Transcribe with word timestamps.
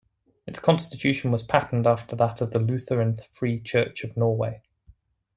Its 0.47 0.57
Constitution 0.57 1.29
was 1.29 1.43
patterned 1.43 1.85
after 1.85 2.15
that 2.15 2.41
of 2.41 2.49
the 2.53 2.59
Lutheran 2.59 3.19
Free 3.33 3.59
Church 3.61 4.03
of 4.03 4.17
Norway. 4.17 4.63